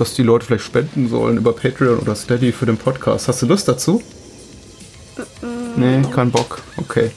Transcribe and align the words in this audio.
dass 0.00 0.14
die 0.14 0.22
Leute 0.22 0.46
vielleicht 0.46 0.64
spenden 0.64 1.08
sollen 1.08 1.36
über 1.36 1.52
Patreon 1.52 1.98
oder 1.98 2.14
Steady 2.16 2.52
für 2.52 2.66
den 2.66 2.78
Podcast. 2.78 3.28
Hast 3.28 3.42
du 3.42 3.46
Lust 3.46 3.68
dazu? 3.68 4.02
Nee, 5.76 6.02
kein 6.12 6.30
Bock. 6.30 6.62
Okay. 6.78 7.10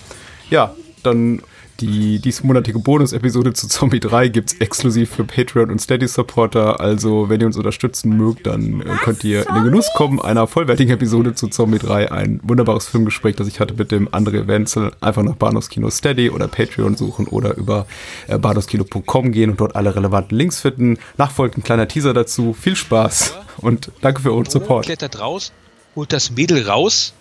Ja, 0.50 0.76
dann 1.02 1.42
die 1.80 2.20
diesmonatige 2.20 2.80
Bonus-Episode 2.80 3.54
zu 3.54 3.68
Zombie 3.68 4.00
3 4.00 4.28
gibt 4.28 4.52
es 4.52 4.58
exklusiv 4.60 5.10
für 5.10 5.24
Patreon 5.24 5.72
und 5.72 5.80
Steady-Supporter. 5.80 6.80
Also, 6.80 7.30
wenn 7.30 7.42
ihr 7.42 7.48
uns 7.48 7.58
unterstützen 7.58 8.16
mögt, 8.16 8.46
dann 8.48 8.82
äh, 8.82 8.86
könnt 9.04 9.24
ihr 9.24 9.48
in 9.48 9.56
den 9.56 9.64
Genuss 9.66 9.90
kommen 9.96 10.22
einer 10.22 10.48
vollwertigen 10.48 10.94
Episode 10.94 11.34
zu 11.34 11.48
Zombie 11.48 11.80
3. 11.80 12.12
Ein 12.12 12.40
wunderbares 12.44 12.88
Filmgespräch, 12.88 13.36
das 13.36 13.48
ich 13.48 13.60
hatte 13.60 13.74
mit 13.74 13.92
dem 13.92 14.08
André 14.10 14.48
Wenzel. 14.48 14.92
Einfach 15.02 15.24
nach 15.24 15.36
Bahnhofskino 15.36 15.90
Steady 15.90 16.30
oder 16.30 16.48
Patreon 16.48 16.96
suchen 16.96 17.28
oder 17.28 17.56
über 17.56 17.88
äh, 18.28 18.38
bahnhofskino.com 18.38 19.32
gehen 19.32 19.52
und 19.52 19.60
dort 19.60 19.76
alle 19.76 19.96
relevanten 19.96 20.38
Links 20.38 20.62
finden. 20.62 20.98
Nachfolgt 21.18 21.58
ein 21.58 21.64
kleiner 21.64 21.88
Teaser 21.88 22.14
dazu. 22.14 22.54
Viel 22.54 22.76
Spaß 22.76 23.36
und 23.58 23.92
danke 24.02 24.22
für 24.22 24.32
euren 24.32 24.50
Support. 24.50 24.86
klettert 24.86 25.20
raus, 25.20 25.52
holt 25.96 26.14
das 26.14 26.32
Mädel 26.32 26.68
raus 26.68 27.14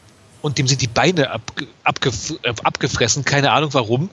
und 0.42 0.58
dem 0.58 0.66
sind 0.66 0.82
die 0.82 0.88
Beine 0.88 1.30
ab, 1.30 1.52
abgef 1.84 2.34
äh, 2.42 2.52
abgefressen, 2.62 3.24
keine 3.24 3.52
Ahnung 3.52 3.70
warum. 3.72 4.10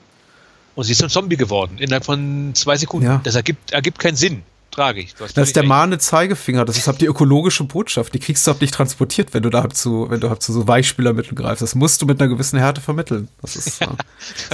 Und 0.79 0.85
sie 0.85 0.93
ist 0.93 1.03
ein 1.03 1.09
Zombie 1.09 1.35
geworden 1.35 1.77
innerhalb 1.77 2.05
von 2.05 2.51
zwei 2.55 2.77
Sekunden. 2.77 3.05
Ja. 3.05 3.19
Das 3.25 3.35
ergibt, 3.35 3.73
ergibt 3.73 3.99
keinen 3.99 4.15
Sinn. 4.15 4.43
Tragisch. 4.71 5.09
Das 5.17 5.35
ist 5.49 5.57
der 5.57 5.63
mahnende 5.63 5.97
Zeigefinger. 5.97 6.63
Das 6.63 6.77
ist 6.77 6.87
halt 6.87 7.01
die 7.01 7.07
ökologische 7.07 7.65
Botschaft. 7.65 8.13
Die 8.13 8.19
kriegst 8.19 8.47
du 8.47 8.51
halt 8.51 8.61
nicht 8.61 8.73
transportiert, 8.73 9.33
wenn 9.33 9.43
du 9.43 9.49
da 9.49 9.61
halt 9.63 9.75
zu, 9.75 10.09
wenn 10.09 10.21
du 10.21 10.29
halt 10.29 10.41
zu 10.41 10.53
so 10.53 10.69
Weichspielermitteln 10.69 11.35
greifst. 11.35 11.61
Das 11.61 11.75
musst 11.75 12.01
du 12.01 12.05
mit 12.05 12.21
einer 12.21 12.29
gewissen 12.29 12.57
Härte 12.57 12.79
vermitteln. 12.79 13.27
Das 13.41 13.57
ist, 13.57 13.81
äh, 13.81 13.87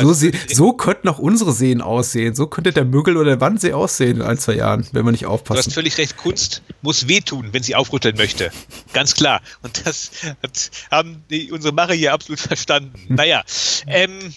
so, 0.01 0.13
sie, 0.13 0.31
so 0.51 0.73
könnten 0.73 1.09
auch 1.09 1.19
unsere 1.19 1.51
Seen 1.51 1.79
aussehen. 1.79 2.33
So 2.33 2.47
könnte 2.47 2.73
der 2.73 2.85
Müggel 2.85 3.17
oder 3.17 3.31
der 3.31 3.41
Wannsee 3.41 3.73
aussehen 3.73 4.15
in 4.15 4.21
ein, 4.23 4.39
zwei 4.39 4.55
Jahren, 4.55 4.87
wenn 4.93 5.05
wir 5.05 5.11
nicht 5.11 5.25
Du 5.25 5.39
hast 5.49 5.73
völlig 5.73 5.95
recht, 5.99 6.17
Kunst 6.17 6.63
muss 6.81 7.07
wehtun, 7.07 7.49
wenn 7.51 7.61
sie 7.61 7.75
aufrütteln 7.75 8.17
möchte. 8.17 8.49
Ganz 8.93 9.13
klar. 9.13 9.41
Und 9.61 9.85
das 9.85 10.09
hat, 10.41 10.71
haben 10.89 11.23
die, 11.29 11.51
unsere 11.51 11.71
Macher 11.71 11.93
hier 11.93 12.13
absolut 12.13 12.39
verstanden. 12.39 12.93
Naja, 13.15 13.43
ähm, 13.85 14.33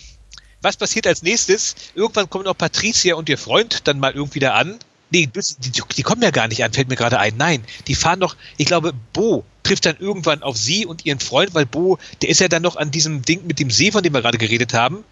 was 0.63 0.77
passiert 0.77 1.07
als 1.07 1.23
nächstes? 1.23 1.75
Irgendwann 1.95 2.29
kommen 2.31 2.47
auch 2.47 2.57
Patricia 2.57 3.15
und 3.15 3.29
ihr 3.29 3.39
Freund 3.39 3.87
dann 3.87 3.99
mal 3.99 4.13
irgendwie 4.13 4.41
da 4.41 4.55
an. 4.55 4.79
Nee, 5.11 5.29
das- 5.33 5.57
die, 5.59 5.71
die 5.71 6.03
kommen 6.03 6.23
ja 6.23 6.31
gar 6.31 6.49
nicht 6.49 6.63
an, 6.65 6.73
fällt 6.73 6.89
mir 6.89 6.97
gerade 6.97 7.19
ein. 7.19 7.37
Nein, 7.37 7.65
die 7.87 7.95
fahren 7.95 8.21
doch, 8.21 8.37
ich 8.57 8.67
glaube, 8.67 8.93
Bo 9.13 9.45
trifft 9.63 9.87
dann 9.87 9.97
irgendwann 9.99 10.43
auf 10.43 10.57
sie 10.57 10.87
und 10.87 11.05
ihren 11.07 11.21
Freund, 11.21 11.55
weil 11.55 11.67
Bo, 11.67 11.99
der 12.23 12.29
ist 12.31 12.41
ja 12.41 12.49
dann 12.49 12.63
noch 12.63 12.77
an 12.77 12.91
diesem 12.91 13.23
Ding 13.23 13.47
mit 13.47 13.59
dem 13.59 13.71
See, 13.71 13.91
von 13.93 14.03
dem 14.03 14.13
wir 14.15 14.21
gerade 14.23 14.39
geredet 14.39 14.75
haben. 14.75 15.05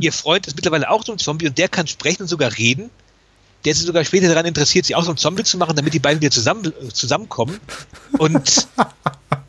Ihr 0.00 0.12
Freund 0.12 0.46
ist 0.46 0.54
mittlerweile 0.56 0.88
auch 0.88 1.04
so 1.04 1.12
ein 1.12 1.18
Zombie 1.18 1.46
und 1.48 1.58
der 1.58 1.68
kann 1.68 1.86
sprechen 1.86 2.22
und 2.22 2.28
sogar 2.28 2.56
reden. 2.56 2.90
Der 3.64 3.72
ist 3.72 3.80
sogar 3.80 4.04
später 4.04 4.28
daran 4.28 4.44
interessiert, 4.46 4.84
sich 4.86 4.94
auch 4.94 5.04
so 5.04 5.10
ein 5.10 5.16
Zombie 5.16 5.42
zu 5.42 5.56
machen, 5.58 5.74
damit 5.74 5.94
die 5.94 5.98
beiden 5.98 6.20
wieder 6.20 6.30
zusammen, 6.30 6.66
äh, 6.66 6.88
zusammenkommen. 6.92 7.58
Und 8.18 8.68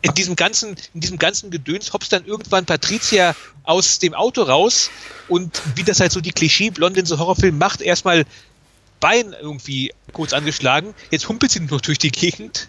in 0.06 0.14
diesem 0.14 0.36
ganzen, 0.36 0.76
in 0.94 1.00
diesem 1.00 1.18
ganzen 1.18 1.50
Gedöns 1.50 1.92
hopst 1.92 2.12
dann 2.12 2.24
irgendwann 2.24 2.64
Patricia 2.64 3.34
aus 3.64 3.98
dem 3.98 4.14
Auto 4.14 4.42
raus 4.42 4.90
und 5.28 5.60
wie 5.74 5.82
das 5.82 6.00
halt 6.00 6.12
so 6.12 6.20
die 6.20 6.30
Klischee-Blonde 6.30 7.00
in 7.00 7.06
so 7.06 7.18
Horrorfilmen 7.18 7.58
macht, 7.58 7.80
erstmal 7.80 8.24
Bein 9.00 9.34
irgendwie 9.38 9.92
kurz 10.12 10.32
angeschlagen. 10.32 10.94
Jetzt 11.10 11.28
humpelt 11.28 11.52
sie 11.52 11.60
nur 11.60 11.80
durch 11.80 11.98
die 11.98 12.10
Gegend. 12.10 12.68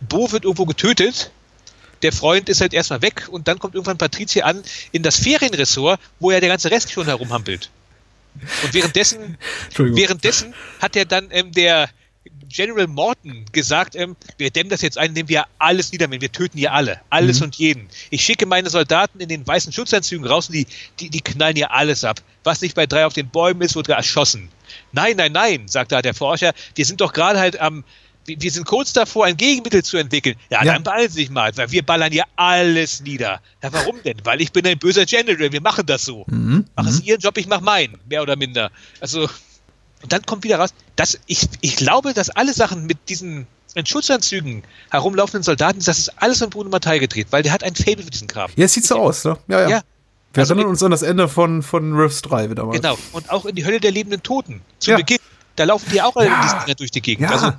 Bo 0.00 0.32
wird 0.32 0.44
irgendwo 0.44 0.64
getötet. 0.64 1.30
Der 2.02 2.12
Freund 2.12 2.48
ist 2.48 2.60
halt 2.60 2.72
erstmal 2.72 3.02
weg 3.02 3.28
und 3.30 3.46
dann 3.46 3.58
kommt 3.58 3.74
irgendwann 3.74 3.98
Patricia 3.98 4.46
an 4.46 4.62
in 4.90 5.02
das 5.02 5.16
Ferienressort, 5.16 6.00
wo 6.18 6.32
ja 6.32 6.40
der 6.40 6.48
ganze 6.48 6.70
Rest 6.70 6.90
schon 6.90 7.04
herumhampelt. 7.04 7.70
Und 8.64 8.74
währenddessen, 8.74 9.36
währenddessen 9.76 10.54
hat 10.80 10.96
ja 10.96 11.04
dann 11.04 11.28
ähm, 11.30 11.52
der 11.52 11.90
General 12.50 12.86
Morton 12.86 13.44
gesagt, 13.52 13.94
ähm, 13.96 14.16
wir 14.36 14.50
dämmen 14.50 14.68
das 14.70 14.82
jetzt 14.82 14.98
ein, 14.98 15.10
indem 15.10 15.28
wir 15.28 15.44
alles 15.58 15.92
niedermähen. 15.92 16.20
Wir 16.20 16.30
töten 16.32 16.58
hier 16.58 16.72
alle. 16.72 17.00
Alles 17.08 17.40
und 17.40 17.56
jeden. 17.56 17.88
Ich 18.10 18.22
schicke 18.22 18.44
meine 18.46 18.68
Soldaten 18.68 19.20
in 19.20 19.28
den 19.28 19.46
weißen 19.46 19.72
Schutzanzügen 19.72 20.26
raus 20.26 20.48
und 20.48 20.54
die, 20.54 20.66
die, 20.98 21.08
die 21.10 21.20
knallen 21.20 21.56
hier 21.56 21.72
alles 21.72 22.04
ab. 22.04 22.20
Was 22.44 22.60
nicht 22.60 22.74
bei 22.74 22.86
drei 22.86 23.06
auf 23.06 23.14
den 23.14 23.28
Bäumen 23.28 23.62
ist, 23.62 23.74
wird 23.76 23.88
erschossen. 23.88 24.48
Nein, 24.92 25.16
nein, 25.16 25.32
nein, 25.32 25.68
sagt 25.68 25.92
da 25.92 26.02
der 26.02 26.14
Forscher. 26.14 26.52
Wir 26.74 26.84
sind 26.84 27.00
doch 27.00 27.12
gerade 27.12 27.38
halt 27.38 27.60
am. 27.60 27.84
wir 28.26 28.50
sind 28.50 28.66
kurz 28.66 28.92
davor, 28.92 29.26
ein 29.26 29.36
Gegenmittel 29.36 29.82
zu 29.82 29.96
entwickeln. 29.96 30.36
Ja, 30.50 30.62
Ja. 30.64 30.74
dann 30.74 30.82
beeilen 30.82 31.08
Sie 31.08 31.20
sich 31.22 31.30
mal, 31.30 31.56
weil 31.56 31.70
wir 31.72 31.82
ballern 31.82 32.12
hier 32.12 32.24
alles 32.36 33.00
nieder. 33.00 33.40
Ja, 33.62 33.72
warum 33.72 34.02
denn? 34.04 34.18
Weil 34.24 34.40
ich 34.40 34.52
bin 34.52 34.66
ein 34.66 34.78
böser 34.78 35.06
General, 35.06 35.50
wir 35.52 35.60
machen 35.60 35.86
das 35.86 36.02
so. 36.02 36.24
Mhm. 36.28 36.66
Machen 36.76 36.92
Sie 36.92 37.02
Ihren 37.04 37.20
Job, 37.20 37.36
ich 37.38 37.46
mache 37.46 37.62
meinen, 37.64 37.98
mehr 38.08 38.22
oder 38.22 38.36
minder. 38.36 38.70
Also, 39.00 39.28
und 40.02 40.12
dann 40.12 40.22
kommt 40.22 40.44
wieder 40.44 40.58
raus, 40.58 40.70
dass 40.96 41.18
ich, 41.26 41.48
ich 41.60 41.76
glaube, 41.76 42.12
dass 42.14 42.30
alle 42.30 42.52
Sachen 42.54 42.86
mit 42.86 43.08
diesen 43.08 43.46
in 43.74 43.86
Schutzanzügen 43.86 44.64
herumlaufenden 44.90 45.44
Soldaten, 45.44 45.78
das 45.84 45.98
ist 45.98 46.08
alles 46.20 46.38
von 46.38 46.50
Bruno 46.50 46.70
Mattei 46.70 46.98
gedreht, 46.98 47.28
weil 47.30 47.42
der 47.44 47.52
hat 47.52 47.62
ein 47.62 47.76
Fable 47.76 48.02
für 48.02 48.10
diesen 48.10 48.26
Kram. 48.26 48.50
Ja, 48.56 48.64
es 48.64 48.72
sieht 48.72 48.84
so 48.84 48.96
aus, 48.98 49.24
ne? 49.24 49.36
Ja, 49.46 49.60
ja. 49.62 49.68
Ja. 49.68 49.80
Wir 50.32 50.40
Also 50.42 50.54
erinnern 50.54 50.70
uns 50.70 50.82
an 50.82 50.90
das 50.90 51.02
Ende 51.02 51.28
von, 51.28 51.62
von 51.62 51.94
Riffs 51.96 52.22
3 52.22 52.50
wieder 52.50 52.64
mal. 52.64 52.72
Genau. 52.72 52.98
Und 53.12 53.30
auch 53.30 53.44
in 53.46 53.54
die 53.54 53.64
Hölle 53.64 53.78
der 53.80 53.92
lebenden 53.92 54.22
Toten. 54.24 54.60
Zu 54.80 54.90
Ja. 54.92 54.96
Beginn. 54.96 55.18
Da 55.56 55.64
laufen 55.64 55.86
die 55.92 56.02
auch 56.02 56.16
alle 56.16 56.28
Ja. 56.28 56.36
in 56.36 56.42
diesen 56.42 56.58
Dinger 56.64 56.74
durch 56.74 56.90
die 56.90 57.00
Gegend. 57.02 57.30
Ja. 57.30 57.36
Also, 57.36 57.52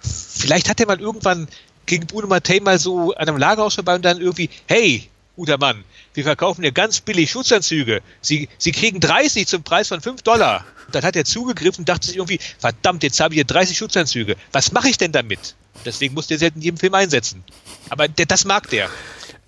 vielleicht 0.00 0.68
hat 0.68 0.80
er 0.80 0.86
mal 0.86 1.00
irgendwann 1.00 1.48
gegen 1.86 2.06
Bruno 2.06 2.26
Mattei 2.26 2.60
mal 2.60 2.78
so 2.78 3.12
an 3.14 3.28
einem 3.28 3.36
Lagerhaus 3.38 3.74
vorbei 3.74 3.94
und 3.94 4.04
dann 4.04 4.20
irgendwie, 4.20 4.50
hey, 4.66 5.08
guter 5.36 5.58
Mann, 5.58 5.84
wir 6.14 6.24
verkaufen 6.24 6.62
hier 6.62 6.72
ganz 6.72 7.00
billig 7.00 7.30
Schutzanzüge. 7.30 8.02
Sie, 8.20 8.48
Sie 8.58 8.72
kriegen 8.72 9.00
30 9.00 9.46
zum 9.46 9.62
Preis 9.62 9.88
von 9.88 10.00
5 10.00 10.22
Dollar. 10.22 10.64
Und 10.86 10.94
dann 10.94 11.04
hat 11.04 11.16
er 11.16 11.24
zugegriffen 11.24 11.82
und 11.82 11.88
dachte 11.88 12.06
sich 12.06 12.16
irgendwie, 12.16 12.38
verdammt, 12.58 13.02
jetzt 13.02 13.20
habe 13.20 13.34
ich 13.34 13.38
hier 13.38 13.44
30 13.44 13.76
Schutzanzüge. 13.76 14.36
Was 14.52 14.72
mache 14.72 14.88
ich 14.88 14.98
denn 14.98 15.12
damit? 15.12 15.54
Deswegen 15.84 16.14
muss 16.14 16.26
der 16.26 16.38
sie 16.38 16.44
halt 16.46 16.56
in 16.56 16.62
jedem 16.62 16.76
Film 16.76 16.94
einsetzen. 16.94 17.42
Aber 17.88 18.08
der, 18.08 18.26
das 18.26 18.44
mag 18.44 18.68
der. 18.70 18.88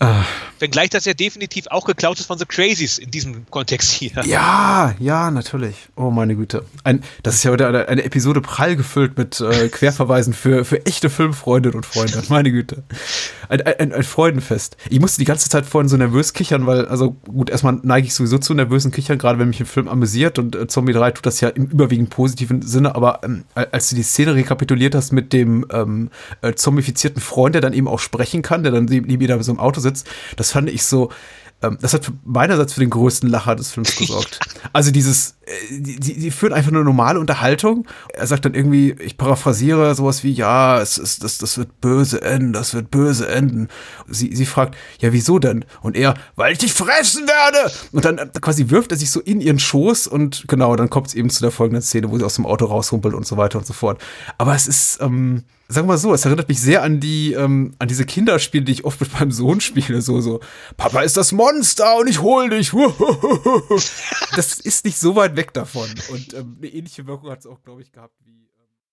Ah. 0.00 0.25
Wenngleich 0.59 0.91
das 0.91 1.05
ja 1.05 1.15
definitiv 1.15 1.66
auch 1.69 1.84
geklaut 1.84 2.19
ist 2.19 2.27
von 2.27 2.38
The 2.38 2.47
Crazies 2.47 2.99
in 2.99 3.10
diesem 3.10 3.49
Kontext 3.50 3.91
hier. 3.93 4.10
Ja, 4.25 4.94
ja, 4.99 5.31
natürlich. 5.31 5.77
Oh, 5.94 6.10
meine 6.10 6.34
Güte. 6.37 6.65
Ein, 6.84 7.03
das 7.22 7.37
ist 7.37 7.44
ja 7.44 7.53
wieder 7.53 7.69
eine, 7.69 7.88
eine 7.88 8.05
Episode 8.05 8.41
prall 8.41 8.77
gefüllt 8.77 9.16
mit 9.16 9.41
äh, 9.41 9.69
Querverweisen 9.72 10.32
für, 10.32 10.65
für 10.65 10.84
echte 10.87 11.10
Filmfreundinnen 11.10 11.77
und 11.77 11.87
Freunde. 11.87 12.22
Meine 12.28 12.50
Güte. 12.50 12.82
Ein, 13.49 13.62
ein, 13.62 13.93
ein 13.93 14.03
Freudenfest. 14.03 14.77
Ich 14.88 15.00
musste 15.00 15.19
die 15.19 15.27
ganze 15.27 15.49
Zeit 15.49 15.66
vorhin 15.66 15.88
so 15.88 15.97
nervös 15.97 16.32
kichern, 16.32 16.66
weil, 16.66 16.87
also 16.87 17.12
gut, 17.12 17.50
erstmal 17.50 17.78
neige 17.82 18.06
ich 18.06 18.15
sowieso 18.15 18.38
zu 18.38 18.55
nervösen 18.55 18.91
Kichern, 18.91 19.19
gerade 19.19 19.38
wenn 19.38 19.49
mich 19.49 19.61
ein 19.61 19.66
Film 19.66 19.88
amüsiert 19.88 20.38
und 20.38 20.56
äh, 20.56 20.66
Zombie 20.66 20.93
3 20.93 21.12
tut 21.12 21.26
das 21.26 21.41
ja 21.41 21.50
im 21.50 21.66
überwiegend 21.66 22.11
positiven 22.11 22.62
Sinne, 22.62 22.94
aber 22.94 23.21
ähm, 23.22 23.44
als 23.55 23.91
du 23.91 23.97
die 23.97 24.03
Szene 24.03 24.34
rekapituliert 24.34 24.94
hast 24.94 25.12
mit 25.12 25.32
dem 25.32 25.66
ähm, 25.71 26.11
äh, 26.43 26.55
zombifizierten 26.55 27.21
Freund, 27.21 27.55
der 27.55 27.62
dann 27.62 27.72
eben 27.72 27.88
auch 27.88 28.00
sprechen 28.00 28.43
kann, 28.43 28.62
der 28.62 28.72
dann 28.72 28.87
neben 28.87 29.09
ihm 29.09 29.43
so 29.43 29.53
im 29.53 29.61
Auto 29.61 29.81
sitzt, 29.84 30.09
das 30.37 30.50
fand 30.50 30.69
ich 30.69 30.84
so, 30.84 31.11
ähm, 31.62 31.78
das 31.81 31.95
hat 31.95 32.11
meinerseits 32.25 32.75
für 32.75 32.81
den 32.81 32.91
größten 32.91 33.28
Lacher 33.28 33.55
des 33.56 33.71
Films 33.71 33.97
gesorgt. 33.97 34.41
Also 34.72 34.91
dieses, 34.91 35.37
die 35.71 35.99
die 35.99 36.31
führen 36.31 36.53
einfach 36.53 36.72
eine 36.72 36.84
normale 36.84 37.21
Unterhaltung. 37.21 37.87
Er 38.12 38.27
sagt 38.27 38.44
dann 38.44 38.55
irgendwie, 38.55 38.93
ich 39.00 39.16
paraphrasiere 39.16 39.94
sowas 39.94 40.25
wie, 40.25 40.32
ja, 40.32 40.81
es 40.81 40.99
ist, 40.99 41.22
das, 41.22 41.38
das 41.38 41.59
wird 41.59 41.81
böse 41.81 42.22
enden, 42.22 42.53
das 42.53 42.75
wird 42.75 42.91
böse 42.91 43.28
enden. 43.28 43.69
Sie, 44.09 44.34
sie 44.34 44.47
fragt, 44.47 44.77
ja, 45.00 45.12
wieso 45.12 45.38
denn? 45.38 45.65
Und 45.82 45.97
er, 45.97 46.15
weil 46.37 46.53
ich 46.53 46.59
dich 46.59 46.72
fressen 46.72 47.27
werde! 47.27 47.72
Und 47.93 48.05
dann 48.05 48.19
äh, 48.19 48.27
quasi 48.41 48.71
wirft 48.71 48.93
er 48.93 48.99
sich 48.99 49.10
so 49.10 49.21
in 49.21 49.41
ihren 49.41 49.59
Schoß 49.59 50.06
und 50.06 50.44
genau, 50.49 50.77
dann 50.77 50.91
kommt 50.91 51.09
es 51.09 51.15
eben 51.15 51.31
zu 51.31 51.43
der 51.43 51.50
folgenden 51.50 51.82
Szene, 51.82 52.11
wo 52.11 52.19
sie 52.19 52.25
aus 52.25 52.37
dem 52.37 52.47
Auto 52.47 52.66
raushumpelt 52.66 53.15
und 53.15 53.26
so 53.26 53.37
weiter 53.37 53.59
und 53.59 53.66
so 53.66 53.72
fort. 53.72 54.00
Aber 54.38 54.55
es 54.55 54.66
ist, 54.66 55.00
ähm, 55.00 55.44
sagen 55.69 55.87
wir 55.87 55.93
mal 55.93 55.99
so, 55.99 56.12
es 56.12 56.25
erinnert 56.25 56.49
mich 56.49 56.61
sehr 56.61 56.82
an 56.82 57.00
die, 57.00 57.32
ähm, 57.32 57.75
an 57.78 57.88
diese 57.88 58.05
Kinderspiele, 58.05 58.65
die 58.65 58.72
ich 58.72 58.84
oft 58.84 59.00
mit 59.00 59.12
meinem 59.15 59.32
Sohn 59.32 59.61
spiele. 59.61 60.03
So, 60.03 60.21
so, 60.21 60.41
Papa 60.76 61.00
ist 61.03 61.16
das 61.16 61.32
Monster 61.32 61.97
und 61.97 62.09
ich 62.09 62.21
hol 62.21 62.50
dich. 62.50 62.73
Das 64.37 64.58
ist 64.58 64.85
nicht 64.85 64.99
so 64.99 65.14
weit 65.36 65.46
weg 65.46 65.52
davon. 65.54 65.88
Und 66.10 66.34
ähm, 66.34 66.56
eine 66.58 66.69
ähnliche 66.69 67.06
Wirkung 67.06 67.31
hat 67.31 67.40
es 67.40 67.46
auch, 67.46 67.62
glaube 67.62 67.82
ich, 67.82 67.92
gehabt 67.92 68.14
wie. 68.25 68.44